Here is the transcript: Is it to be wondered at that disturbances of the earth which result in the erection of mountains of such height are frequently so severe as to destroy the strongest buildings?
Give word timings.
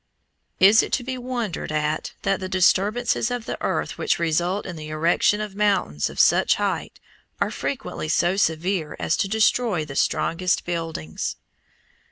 Is 0.59 0.81
it 0.81 0.91
to 0.93 1.03
be 1.03 1.15
wondered 1.15 1.71
at 1.71 2.13
that 2.23 2.39
disturbances 2.49 3.29
of 3.29 3.45
the 3.45 3.61
earth 3.61 3.99
which 3.99 4.17
result 4.17 4.65
in 4.65 4.75
the 4.75 4.89
erection 4.89 5.39
of 5.39 5.53
mountains 5.55 6.09
of 6.09 6.19
such 6.19 6.55
height 6.55 6.99
are 7.39 7.51
frequently 7.51 8.07
so 8.09 8.35
severe 8.35 8.95
as 8.99 9.15
to 9.17 9.27
destroy 9.29 9.85
the 9.85 9.95
strongest 9.95 10.65
buildings? 10.65 11.35